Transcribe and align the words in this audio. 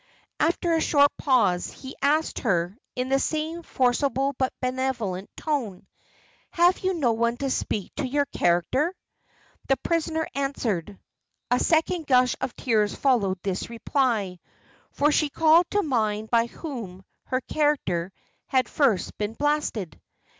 After 0.39 0.73
a 0.73 0.81
short 0.81 1.11
pause, 1.19 1.69
he 1.71 1.93
asked 2.01 2.39
her, 2.39 2.75
in 2.95 3.09
the 3.09 3.19
same 3.19 3.61
forcible 3.61 4.33
but 4.33 4.51
benevolent 4.59 5.29
tone 5.37 5.85
"Have 6.53 6.79
you 6.79 6.95
no 6.95 7.11
one 7.11 7.37
to 7.37 7.51
speak 7.51 7.93
to 7.97 8.07
your 8.07 8.25
character?" 8.25 8.95
The 9.67 9.77
prisoner 9.77 10.25
answered 10.33 10.97
A 11.51 11.59
second 11.59 12.07
gush 12.07 12.35
of 12.41 12.55
tears 12.55 12.95
followed 12.95 13.37
this 13.43 13.69
reply, 13.69 14.39
for 14.89 15.11
she 15.11 15.29
called 15.29 15.69
to 15.69 15.83
mind 15.83 16.31
by 16.31 16.47
whom 16.47 17.05
her 17.25 17.41
character 17.41 18.11
had 18.47 18.67
first 18.67 19.15
been 19.19 19.35
blasted. 19.35 20.01